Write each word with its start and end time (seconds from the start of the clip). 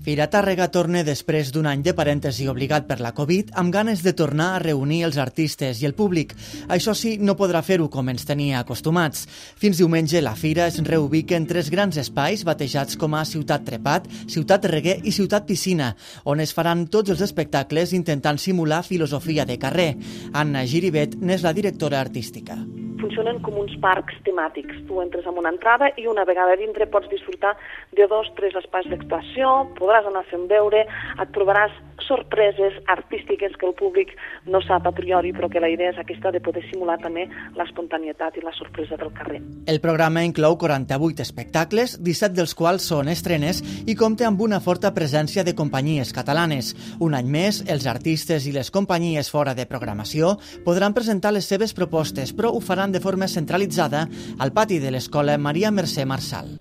Fira 0.00 0.30
Tàrrega 0.32 0.70
torna 0.72 1.02
després 1.04 1.50
d'un 1.52 1.66
any 1.68 1.82
de 1.84 1.92
parèntesi 1.94 2.46
obligat 2.48 2.86
per 2.88 2.96
la 3.04 3.12
Covid 3.14 3.52
amb 3.60 3.70
ganes 3.74 4.00
de 4.02 4.14
tornar 4.16 4.46
a 4.54 4.62
reunir 4.62 5.02
els 5.04 5.18
artistes 5.20 5.82
i 5.82 5.86
el 5.86 5.94
públic. 5.94 6.32
Això 6.72 6.96
sí, 6.96 7.18
no 7.20 7.36
podrà 7.36 7.60
fer-ho 7.62 7.90
com 7.92 8.08
ens 8.08 8.24
tenia 8.24 8.62
acostumats. 8.64 9.26
Fins 9.60 9.78
diumenge 9.78 10.24
la 10.24 10.34
Fira 10.40 10.70
es 10.72 10.80
reubica 10.88 11.36
en 11.36 11.46
tres 11.46 11.68
grans 11.70 12.00
espais 12.00 12.46
batejats 12.48 12.96
com 12.96 13.14
a 13.14 13.26
Ciutat 13.28 13.68
Trepat, 13.68 14.08
Ciutat 14.26 14.64
Reguer 14.72 14.98
i 15.04 15.12
Ciutat 15.12 15.44
Piscina, 15.46 15.92
on 16.24 16.40
es 16.40 16.56
faran 16.56 16.88
tots 16.88 17.12
els 17.12 17.20
espectacles 17.28 17.92
intentant 17.92 18.40
simular 18.40 18.82
filosofia 18.82 19.44
de 19.44 19.60
carrer. 19.60 19.90
Anna 20.32 20.64
Giribet 20.64 21.20
n'és 21.20 21.44
la 21.44 21.52
directora 21.52 22.00
artística 22.00 22.56
funcionen 23.00 23.40
com 23.44 23.58
uns 23.60 23.74
parcs 23.82 24.16
temàtics. 24.26 24.78
Tu 24.88 25.00
entres 25.02 25.26
amb 25.26 25.40
una 25.42 25.52
entrada 25.54 25.90
i 26.00 26.06
una 26.10 26.26
vegada 26.28 26.56
dintre 26.60 26.88
pots 26.92 27.10
disfrutar 27.12 27.56
de 27.96 28.06
dos, 28.10 28.30
tres 28.38 28.56
espais 28.60 28.88
d'actuació, 28.92 29.54
podràs 29.78 30.08
anar 30.10 30.26
fent 30.30 30.46
veure, 30.50 30.84
et 30.86 31.32
trobaràs 31.36 31.74
sorpreses 32.06 32.74
artístiques 32.86 33.56
que 33.58 33.66
el 33.66 33.74
públic 33.74 34.12
no 34.46 34.60
sap 34.64 34.86
a 34.86 34.92
priori, 34.92 35.32
però 35.32 35.50
que 35.50 35.62
la 35.62 35.70
idea 35.70 35.92
és 35.92 36.00
aquesta 36.00 36.32
de 36.34 36.40
poder 36.44 36.62
simular 36.70 36.98
també 37.02 37.26
l'espontanietat 37.58 38.38
i 38.38 38.44
la 38.44 38.54
sorpresa 38.56 38.98
del 39.00 39.12
carrer. 39.16 39.40
El 39.66 39.80
programa 39.80 40.24
inclou 40.26 40.56
48 40.58 41.22
espectacles, 41.22 41.96
17 42.02 42.36
dels 42.36 42.54
quals 42.58 42.86
són 42.90 43.10
estrenes 43.12 43.62
i 43.86 43.96
compta 43.96 44.28
amb 44.28 44.40
una 44.40 44.60
forta 44.60 44.92
presència 44.96 45.44
de 45.44 45.54
companyies 45.54 46.12
catalanes. 46.16 46.74
Un 47.00 47.16
any 47.18 47.30
més, 47.30 47.62
els 47.68 47.86
artistes 47.90 48.46
i 48.46 48.54
les 48.56 48.70
companyies 48.70 49.30
fora 49.30 49.54
de 49.54 49.68
programació 49.70 50.36
podran 50.66 50.94
presentar 50.96 51.34
les 51.36 51.48
seves 51.48 51.74
propostes, 51.76 52.34
però 52.36 52.52
ho 52.54 52.60
faran 52.60 52.92
de 52.92 53.00
forma 53.00 53.28
centralitzada 53.28 54.06
al 54.38 54.52
pati 54.52 54.80
de 54.80 54.90
l'Escola 54.90 55.38
Maria 55.38 55.70
Mercè 55.70 56.06
Marçal. 56.06 56.58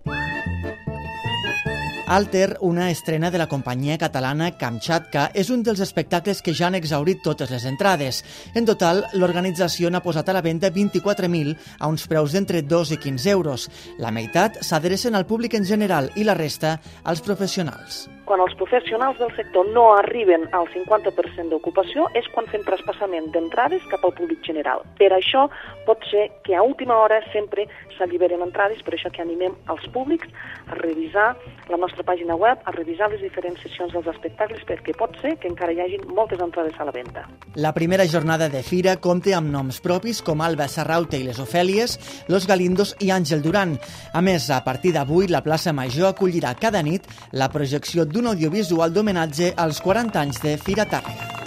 Alter, 2.10 2.58
una 2.62 2.90
estrena 2.90 3.30
de 3.30 3.38
la 3.38 3.46
companyia 3.46 4.00
catalana 4.02 4.48
Kamchatka, 4.58 5.28
és 5.38 5.52
un 5.54 5.62
dels 5.62 5.84
espectacles 5.86 6.42
que 6.42 6.56
ja 6.58 6.66
han 6.66 6.78
exaurit 6.80 7.22
totes 7.22 7.54
les 7.54 7.68
entrades. 7.70 8.24
En 8.58 8.66
total, 8.66 9.04
l'organització 9.14 9.94
n'ha 9.94 10.02
posat 10.02 10.34
a 10.34 10.40
la 10.40 10.42
venda 10.42 10.74
24.000 10.74 11.54
a 11.78 11.94
uns 11.94 12.10
preus 12.10 12.34
d'entre 12.34 12.66
2 12.66 12.98
i 12.98 13.02
15 13.06 13.30
euros. 13.38 13.70
La 14.02 14.10
meitat 14.10 14.58
s'adrecen 14.66 15.14
al 15.14 15.30
públic 15.30 15.54
en 15.54 15.70
general 15.70 16.10
i 16.16 16.26
la 16.26 16.34
resta 16.34 16.80
als 17.04 17.22
professionals 17.22 18.08
quan 18.30 18.44
els 18.44 18.54
professionals 18.60 19.18
del 19.18 19.32
sector 19.34 19.66
no 19.74 19.88
arriben 19.98 20.44
al 20.54 20.68
50% 20.70 21.50
d'ocupació 21.50 22.06
és 22.14 22.28
quan 22.30 22.46
fem 22.52 22.62
traspassament 22.68 23.32
d'entrades 23.34 23.88
cap 23.90 24.04
al 24.06 24.14
públic 24.14 24.44
general. 24.46 24.84
Per 25.00 25.10
això 25.16 25.48
pot 25.88 26.04
ser 26.12 26.28
que 26.46 26.54
a 26.54 26.62
última 26.62 27.00
hora 27.02 27.18
sempre 27.34 27.66
s'alliberen 27.98 28.44
entrades, 28.46 28.84
per 28.86 28.94
això 28.94 29.10
que 29.10 29.24
animem 29.24 29.56
els 29.74 29.88
públics 29.96 30.30
a 30.70 30.78
revisar 30.78 31.32
la 31.70 31.80
nostra 31.82 32.06
pàgina 32.06 32.38
web, 32.38 32.62
a 32.66 32.74
revisar 32.76 33.10
les 33.10 33.24
diferents 33.26 33.60
sessions 33.66 33.94
dels 33.98 34.08
espectacles, 34.14 34.62
perquè 34.70 34.94
pot 34.98 35.18
ser 35.24 35.34
que 35.42 35.50
encara 35.50 35.74
hi 35.74 35.82
hagin 35.82 36.06
moltes 36.14 36.42
entrades 36.46 36.78
a 36.78 36.86
la 36.86 36.94
venda. 36.94 37.26
La 37.58 37.74
primera 37.74 38.06
jornada 38.06 38.50
de 38.50 38.62
fira 38.62 38.96
compta 39.02 39.34
amb 39.38 39.50
noms 39.50 39.82
propis 39.82 40.22
com 40.26 40.46
Alba 40.46 40.70
Serraute 40.70 41.18
i 41.18 41.26
les 41.26 41.42
Ofèlies, 41.42 41.98
Los 42.30 42.46
Galindos 42.48 42.94
i 43.02 43.10
Àngel 43.10 43.42
Duran. 43.42 43.76
A 44.14 44.22
més, 44.22 44.52
a 44.54 44.62
partir 44.64 44.94
d'avui, 44.94 45.28
la 45.34 45.42
plaça 45.46 45.74
Major 45.74 46.14
acollirà 46.14 46.54
cada 46.62 46.86
nit 46.86 47.10
la 47.34 47.50
projecció 47.50 48.06
d'un 48.20 48.28
audiovisual 48.34 48.92
d'homenatge 48.92 49.54
als 49.56 49.80
40 49.86 50.20
anys 50.20 50.44
de 50.44 50.58
Fira 50.60 50.88
Tàrrega. 50.92 51.39